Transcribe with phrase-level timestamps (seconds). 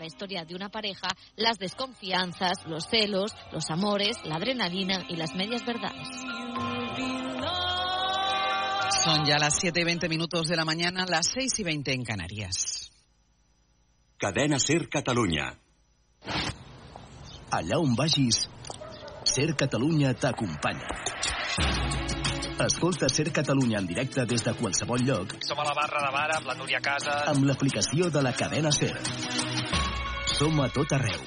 [0.00, 5.34] la historia de una pareja, las desconfianzas, los celos, los amores, la adrenalina y las
[5.34, 6.08] medias verdades.
[9.04, 12.04] Son ya las 7 y 20 minutos de la mañana, las 6 y 20 en
[12.04, 12.90] Canarias.
[14.16, 15.58] Cadena Ser Catalunya.
[17.50, 18.48] Allà on vagis,
[19.24, 20.88] Ser Catalunya t'acompanya.
[22.60, 26.28] Escolta Ser Catalunya en directe des de qualsevol lloc Som a la barra de bar
[26.36, 27.26] amb la Núria Casas.
[27.28, 29.49] amb l'aplicació de la cadena Ser.
[30.40, 31.20] Som a tot arreu.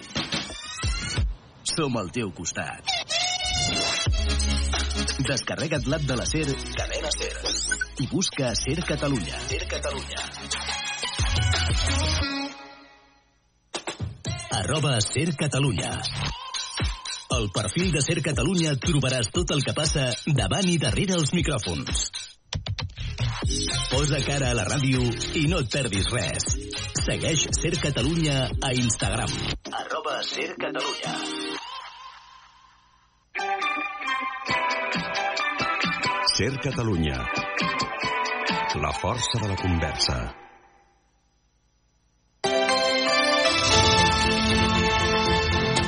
[1.69, 2.87] Som al teu costat.
[5.27, 6.47] Descarrega't l'app de la Ser,
[6.79, 7.29] cadena Ser,
[8.01, 9.37] i busca Ser Catalunya.
[9.51, 10.25] Ser Catalunya.
[14.63, 15.93] Arroba Ser Catalunya.
[17.37, 20.09] Al perfil de Ser Catalunya trobaràs tot el que passa
[20.41, 22.07] davant i darrere els micròfons.
[23.93, 25.05] Posa cara a la ràdio
[25.37, 26.62] i no et perdis res.
[27.03, 29.31] Segueix Ser Catalunya a Instagram.
[29.79, 31.11] Arroba Ser Catalunya.
[36.35, 37.17] Ser Catalunya.
[38.85, 40.35] La força de la conversa.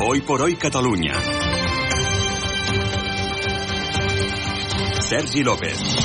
[0.01, 1.13] Hoy por hoy Catalunya.
[4.99, 6.04] Sergi López.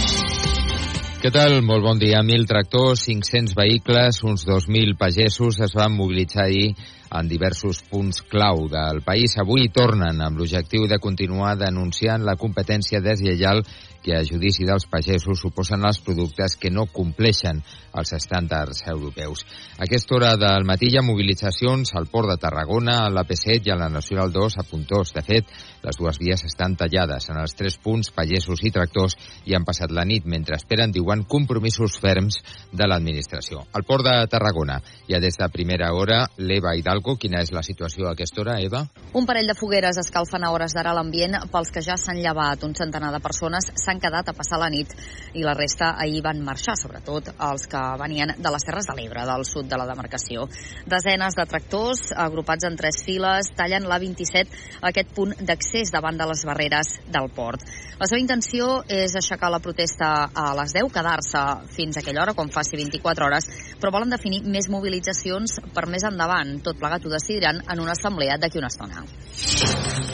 [1.20, 1.58] Què tal?
[1.60, 2.22] Molt bon dia.
[2.24, 6.70] 1.000 tractors, 500 vehicles, uns 2.000 pagesos es van mobilitzar ahir
[7.12, 9.34] en diversos punts clau del país.
[9.36, 13.60] Avui tornen amb l'objectiu de continuar denunciant la competència deslleial
[14.02, 17.62] que a judici dels pagesos suposen els productes que no compleixen
[17.96, 19.44] els estàndards europeus.
[19.78, 23.74] A aquesta hora del matí hi ha mobilitzacions al Port de Tarragona, a l'AP7 i
[23.74, 25.12] a la Nacional 2 a Puntós.
[25.16, 25.50] De fet,
[25.82, 27.28] les dues vies estan tallades.
[27.30, 31.24] En els tres punts, pagesos i tractors hi han passat la nit mentre esperen, diuen,
[31.24, 32.40] compromisos ferms
[32.72, 33.64] de l'administració.
[33.74, 37.16] Al Port de Tarragona ha des de primera hora l'Eva Hidalgo.
[37.18, 38.84] Quina és la situació a aquesta hora, Eva?
[39.18, 42.62] Un parell de fogueres escalfen a hores d'ara l'ambient pels que ja s'han llevat.
[42.62, 44.92] Un centenar de persones s'han quedat a passar la nit
[45.34, 49.24] i la resta ahir van marxar, sobretot els que venien de les Terres de l'Ebre,
[49.26, 50.46] del sud de la demarcació.
[50.86, 56.28] Desenes de tractors, agrupats en tres files, tallen l'A27 a aquest punt d'accés davant de
[56.30, 57.64] les barreres del port.
[58.00, 61.42] La seva intenció és aixecar la protesta a les 10, quedar-se
[61.74, 63.50] fins a aquella hora, quan faci 24 hores,
[63.80, 66.58] però volen definir més mobilitzacions per més endavant.
[66.64, 70.09] Tot plegat ho decidiran en una assemblea d'aquí una estona.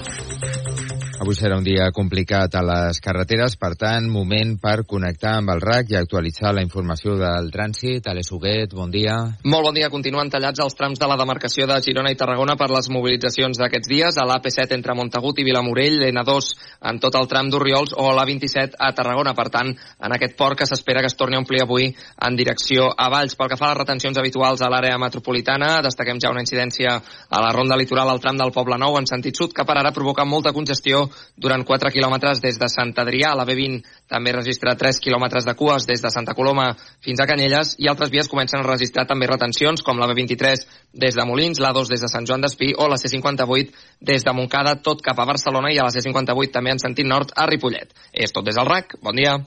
[1.27, 5.61] Avui serà un dia complicat a les carreteres, per tant, moment per connectar amb el
[5.65, 8.07] RAC i actualitzar la informació del trànsit.
[8.07, 9.17] Alex Huguet, bon dia.
[9.43, 9.89] Molt bon dia.
[9.91, 13.91] Continuen tallats els trams de la demarcació de Girona i Tarragona per les mobilitzacions d'aquests
[13.91, 16.53] dies a l'AP7 entre Montagut i Vilamorell, l'N2
[16.93, 19.35] en tot el tram d'Orriols o l'A27 a Tarragona.
[19.35, 22.93] Per tant, en aquest port que s'espera que es torni a omplir avui en direcció
[22.95, 23.35] a Valls.
[23.35, 27.43] Pel que fa a les retencions habituals a l'àrea metropolitana, destaquem ja una incidència a
[27.43, 30.23] la ronda litoral al tram del Poble Nou en sentit sud, que per ara provoca
[30.23, 33.35] molta congestió durant 4 quilòmetres des de Sant Adrià.
[33.37, 36.73] La B20 també registra 3 quilòmetres de cues des de Santa Coloma
[37.05, 41.17] fins a Canyelles i altres vies comencen a registrar també retencions com la B23 des
[41.17, 45.03] de Molins, l'A2 des de Sant Joan d'Espí o la C58 des de Montcada, tot
[45.03, 47.93] cap a Barcelona i a la C58 també en sentit nord a Ripollet.
[48.13, 48.99] És tot des del RAC.
[49.03, 49.39] Bon dia.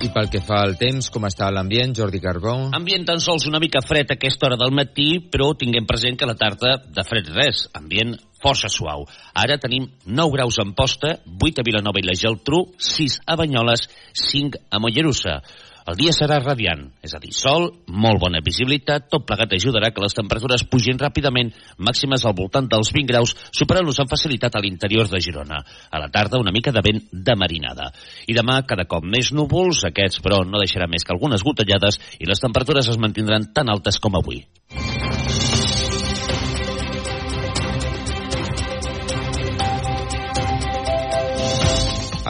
[0.00, 2.54] I pel que fa al temps, com està l'ambient, Jordi Carbó?
[2.76, 6.28] Ambient tan sols una mica fred a aquesta hora del matí, però tinguem present que
[6.28, 9.06] la tarda de fred res, ambient força suau.
[9.34, 13.88] Ara tenim 9 graus en posta, 8 a Vilanova i la Geltrú, 6 a Banyoles,
[14.12, 15.40] 5 a Mollerussa.
[15.90, 20.04] El dia serà radiant, és a dir, sol, molt bona visibilitat, tot plegat ajudarà que
[20.04, 21.50] les temperatures pugin ràpidament,
[21.82, 25.62] màximes al voltant dels 20 graus, superant-los amb facilitat a l'interior de Girona.
[25.90, 27.90] A la tarda una mica de vent de marinada.
[28.28, 32.28] I demà cada cop més núvols, aquests però no deixarà més que algunes gotellades i
[32.28, 34.44] les temperatures es mantindran tan altes com avui.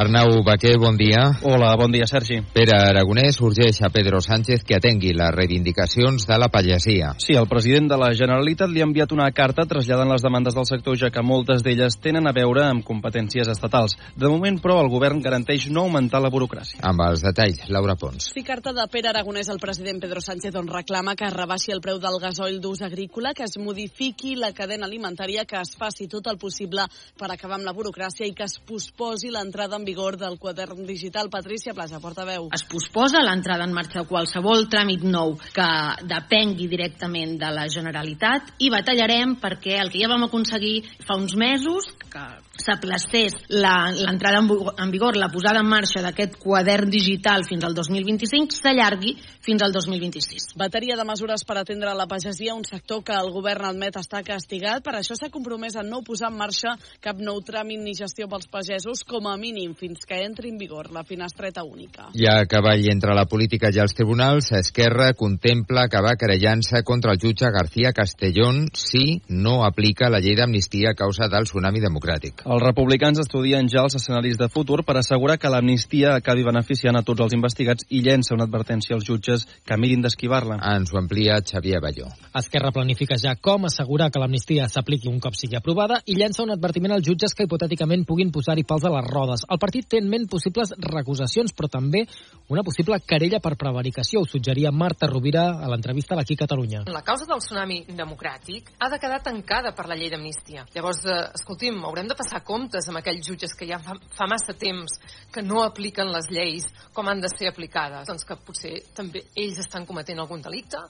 [0.00, 1.37] Arnau Baquer, bon dia.
[1.43, 2.38] Hola, bon dia, Sergi.
[2.55, 7.11] Pere Aragonès urgeix a Pedro Sánchez que atengui les reivindicacions de la pagesia.
[7.21, 10.64] Sí, el president de la Generalitat li ha enviat una carta traslladant les demandes del
[10.64, 13.99] sector, ja que moltes d'elles tenen a veure amb competències estatals.
[14.17, 16.81] De moment, però, el govern garanteix no augmentar la burocràcia.
[16.81, 18.31] Amb els detalls, Laura Pons.
[18.32, 21.85] Sí, carta de Pere Aragonès al president Pedro Sánchez on reclama que es rebaixi el
[21.85, 26.32] preu del gasoil d'ús agrícola, que es modifiqui la cadena alimentària, que es faci tot
[26.32, 26.88] el possible
[27.20, 31.31] per acabar amb la burocràcia i que es posposi l'entrada en vigor del quadern digital.
[31.31, 32.48] Patricia Plaza, portaveu.
[32.54, 35.69] Es posposa l'entrada en marxa de qualsevol tràmit nou que
[36.06, 41.34] depengui directament de la Generalitat i batallarem perquè el que ja vam aconseguir fa uns
[41.38, 42.22] mesos, que
[42.60, 48.54] s'aplacés l'entrada en, en vigor, la posada en marxa d'aquest quadern digital fins al 2025,
[48.54, 50.54] s'allargui fins al 2026.
[50.60, 54.84] Bateria de mesures per atendre la pagesia, un sector que el govern admet està castigat.
[54.84, 58.50] Per això s'ha compromès a no posar en marxa cap nou tràmit ni gestió pels
[58.50, 62.08] pagesos, com a mínim fins que entri en vigor la finestreta única.
[62.14, 67.20] Ja a cavall entre la política i els tribunals, Esquerra contempla acabar querellant-se contra el
[67.22, 72.44] jutge García Castellón si no aplica la llei d'amnistia a causa del tsunami democràtic.
[72.46, 77.05] Els republicans estudien ja els escenaris de futur per assegurar que l'amnistia acabi beneficiant a
[77.06, 80.58] tots els investigats i llença una advertència als jutges que mirin d'esquivar-la.
[80.75, 82.11] Ens ho amplia Xavier Balló.
[82.34, 86.55] Esquerra planifica ja com assegurar que l'amnistia s'apliqui un cop sigui aprovada i llença un
[86.55, 89.46] advertiment als jutges que hipotèticament puguin posar-hi pals a les rodes.
[89.49, 92.06] El partit té en ment possibles recusacions, però també
[92.50, 96.82] una possible querella per prevaricació, ho suggeria Marta Rovira a l'entrevista a l'Aquí Catalunya.
[96.90, 100.66] La causa del tsunami democràtic ha de quedar tancada per la llei d'amnistia.
[100.74, 104.56] Llavors, eh, escolti'm, haurem de passar comptes amb aquells jutges que ja fa, fa massa
[104.58, 104.98] temps
[105.30, 108.08] que no apliquen les lleis com han de ser aplicades.
[108.08, 110.80] Doncs que potser també ells estan cometent algun delicte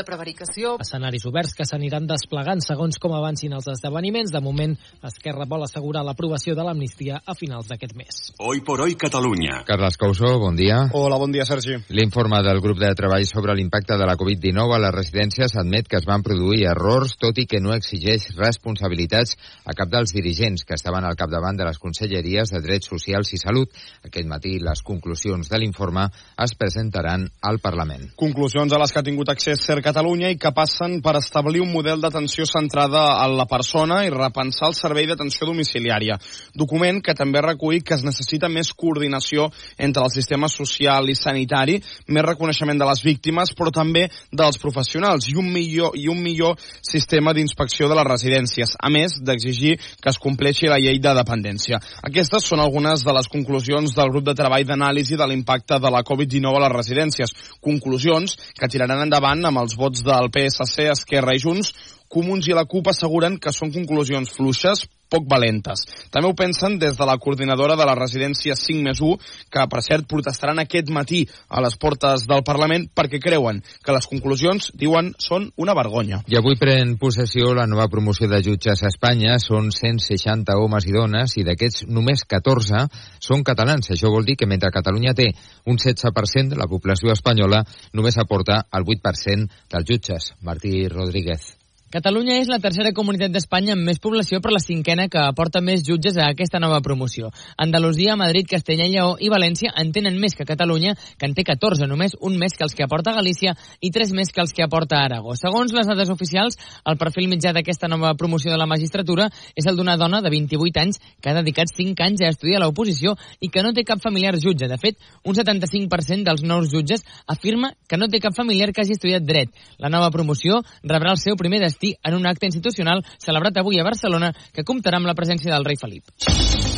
[0.00, 0.76] de prevaricació.
[0.80, 4.32] Escenaris oberts que s'aniran desplegant segons com avancin els esdeveniments.
[4.32, 4.74] De moment,
[5.04, 8.20] Esquerra vol assegurar l'aprovació de l'amnistia a finals d'aquest mes.
[8.38, 9.62] Hoy por hoy Catalunya.
[9.68, 10.86] Carles Causó, bon dia.
[10.96, 11.76] Hola, bon dia, Sergi.
[11.96, 16.00] L'informe del grup de treball sobre l'impacte de la Covid-19 a les residències admet que
[16.00, 19.36] es van produir errors, tot i que no exigeix responsabilitats
[19.66, 23.42] a cap dels dirigents que estaven al capdavant de les conselleries de Drets Socials i
[23.42, 23.74] Salut.
[24.06, 26.08] Aquest matí les conclusions de l'informe
[26.40, 28.08] es presentaran al Parlament.
[28.16, 31.72] Conclusions a les que ha tingut accés Ser Catalunya i que passen per establir un
[31.74, 36.14] model d'atenció centrada en la persona i repensar el servei d'atenció domiciliària.
[36.54, 39.48] Document que també recull que es necessita més coordinació
[39.82, 45.26] entre el sistema social i sanitari, més reconeixement de les víctimes, però també dels professionals
[45.32, 46.54] i un millor, i un millor
[46.86, 51.80] sistema d'inspecció de les residències, a més d'exigir que es compleixi la llei de dependència.
[52.06, 56.04] Aquestes són algunes de les conclusions del grup de treball d'anàlisi de l'impacte de la
[56.06, 57.34] Covid-19 a les residències.
[57.58, 61.72] Conclusions que tiraran endavant amb els vots del PSC, Esquerra i Junts,
[62.10, 65.82] Comuns i la CUP asseguren que són conclusions fluixes, poc valentes.
[66.14, 69.18] També ho pensen des de la coordinadora de la residència 5 més 1,
[69.50, 74.08] que per cert protestaran aquest matí a les portes del Parlament perquè creuen que les
[74.10, 76.22] conclusions, diuen, són una vergonya.
[76.30, 79.38] I avui pren possessió la nova promoció de jutges a Espanya.
[79.42, 82.84] Són 160 homes i dones i d'aquests només 14
[83.22, 83.90] són catalans.
[83.90, 85.30] Això vol dir que mentre Catalunya té
[85.66, 87.64] un 16% de la població espanyola,
[87.94, 90.34] només aporta el 8% dels jutges.
[90.42, 91.59] Martí Rodríguez.
[91.90, 95.80] Catalunya és la tercera comunitat d'Espanya amb més població per la cinquena que aporta més
[95.82, 97.32] jutges a aquesta nova promoció.
[97.58, 101.42] Andalusia, Madrid, Castella i Lleó i València en tenen més que Catalunya, que en té
[101.42, 104.62] 14, només un més que els que aporta Galícia i tres més que els que
[104.62, 105.34] aporta Aragó.
[105.34, 109.26] Segons les dades oficials, el perfil mitjà d'aquesta nova promoció de la magistratura
[109.58, 113.16] és el d'una dona de 28 anys que ha dedicat 5 anys a estudiar l'oposició
[113.40, 114.70] i que no té cap familiar jutge.
[114.70, 114.94] De fet,
[115.26, 119.50] un 75% dels nous jutges afirma que no té cap familiar que hagi estudiat dret.
[119.82, 123.80] La nova promoció rebrà el seu primer destí destí en un acte institucional celebrat avui
[123.80, 126.69] a Barcelona que comptarà amb la presència del rei Felip.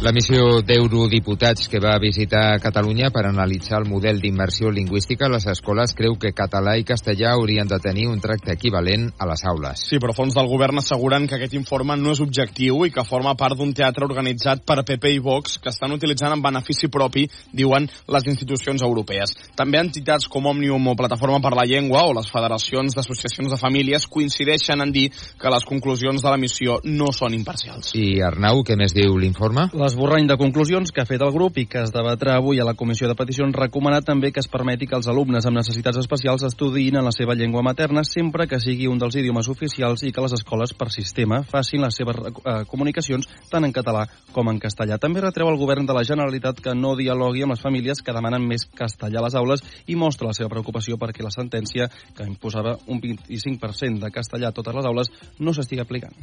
[0.00, 5.44] La missió d'eurodiputats que va visitar Catalunya per analitzar el model d'immersió lingüística a les
[5.52, 9.82] escoles creu que català i castellà haurien de tenir un tracte equivalent a les aules.
[9.90, 13.34] Sí, però fons del govern asseguren que aquest informe no és objectiu i que forma
[13.36, 17.90] part d'un teatre organitzat per PP i Vox que estan utilitzant en benefici propi, diuen
[18.08, 19.36] les institucions europees.
[19.52, 24.08] També entitats com Òmnium o Plataforma per la Llengua o les federacions d'associacions de famílies
[24.08, 27.92] coincideixen en dir que les conclusions de la missió no són imparcials.
[28.00, 29.68] I Arnau, què més diu l'informe?
[29.90, 32.76] L'esborrany de conclusions que ha fet el grup i que es debatrà avui a la
[32.78, 37.00] Comissió de Peticions recomana també que es permeti que els alumnes amb necessitats especials estudiïn
[37.00, 40.36] en la seva llengua materna sempre que sigui un dels idiomes oficials i que les
[40.36, 45.00] escoles per sistema facin les seves eh, comunicacions tant en català com en castellà.
[45.02, 48.46] També retreu al govern de la Generalitat que no dialogui amb les famílies que demanen
[48.46, 52.78] més castellà a les aules i mostra la seva preocupació perquè la sentència que imposava
[52.86, 56.14] un 25% de castellà a totes les aules no s'estigui aplicant.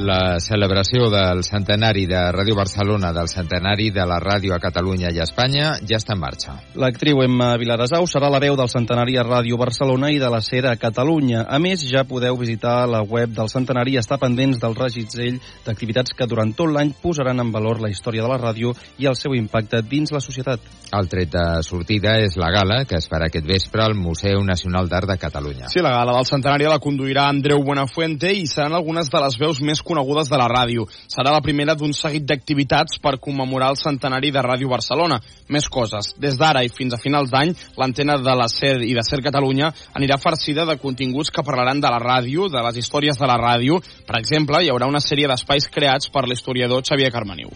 [0.00, 5.18] La celebració del centenari de Ràdio Barcelona, del centenari de la ràdio a Catalunya i
[5.20, 6.54] a Espanya, ja està en marxa.
[6.80, 10.70] L'actriu Emma Viladasau serà la veu del centenari a Ràdio Barcelona i de la SER
[10.70, 11.42] a Catalunya.
[11.44, 16.16] A més, ja podeu visitar la web del centenari i estar pendents del regitzell d'activitats
[16.16, 19.36] que durant tot l'any posaran en valor la història de la ràdio i el seu
[19.36, 20.64] impacte dins la societat.
[20.96, 24.88] El tret de sortida és la gala, que es farà aquest vespre al Museu Nacional
[24.88, 25.68] d'Art de Catalunya.
[25.68, 29.60] Sí, la gala del centenari la conduirà Andreu Buenafuente i seran algunes de les veus
[29.60, 30.86] més conegudes de la ràdio.
[31.10, 35.20] Serà la primera d'un seguit d'activitats per commemorar el centenari de Ràdio Barcelona.
[35.50, 36.14] Més coses.
[36.22, 39.72] Des d'ara i fins a finals d'any, l'antena de la SER i de SER Catalunya
[39.98, 43.80] anirà farcida de continguts que parlaran de la ràdio, de les històries de la ràdio.
[44.06, 47.50] Per exemple, hi haurà una sèrie d'espais creats per l'historiador Xavier Carmeniu.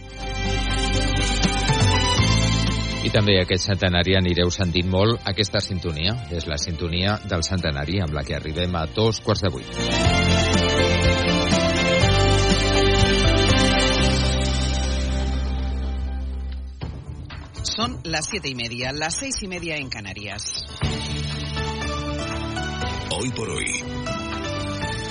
[3.04, 6.16] I també aquest centenari anireu sentint molt aquesta sintonia.
[6.32, 10.23] És la sintonia del centenari amb la que arribem a dos quarts de vuit.
[17.76, 20.64] Son las siete y media, las seis y media en Canarias.
[23.10, 23.66] Hoy por hoy,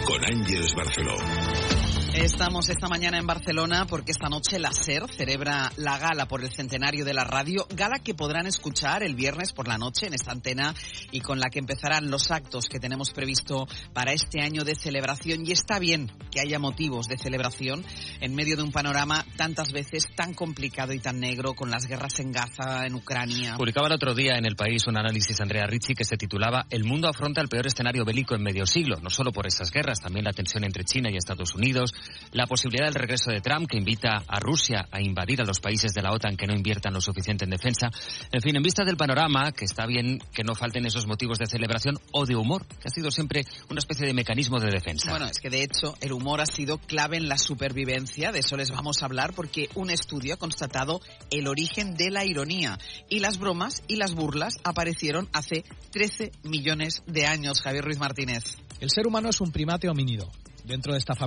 [0.05, 1.82] con Ángeles Barceló.
[2.15, 6.51] Estamos esta mañana en Barcelona porque esta noche la SER celebra la gala por el
[6.51, 10.31] centenario de la radio, gala que podrán escuchar el viernes por la noche en esta
[10.31, 10.75] antena
[11.11, 15.41] y con la que empezarán los actos que tenemos previsto para este año de celebración.
[15.43, 17.83] Y está bien que haya motivos de celebración
[18.21, 22.19] en medio de un panorama tantas veces tan complicado y tan negro con las guerras
[22.19, 23.55] en Gaza, en Ucrania.
[23.57, 26.83] Publicaba el otro día en El País un análisis Andrea Ricci que se titulaba El
[26.83, 30.25] mundo afronta el peor escenario bélico en medio siglo, no solo por esas guerras, también
[30.25, 31.91] la tensión entre China y Estados Unidos,
[32.31, 35.93] la posibilidad del regreso de Trump, que invita a Rusia a invadir a los países
[35.93, 37.89] de la OTAN que no inviertan lo suficiente en defensa.
[38.31, 41.45] En fin, en vista del panorama, que está bien que no falten esos motivos de
[41.45, 45.09] celebración o de humor, que ha sido siempre una especie de mecanismo de defensa.
[45.09, 48.57] Bueno, es que de hecho el humor ha sido clave en la supervivencia, de eso
[48.57, 52.77] les vamos a hablar, porque un estudio ha constatado el origen de la ironía.
[53.09, 57.61] Y las bromas y las burlas aparecieron hace 13 millones de años.
[57.61, 58.43] Javier Ruiz Martínez.
[58.79, 60.29] El ser humano es un primate homínido.
[60.65, 61.23] Dentro de esta familia